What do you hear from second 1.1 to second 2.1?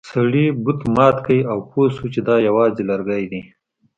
کړ او پوه شو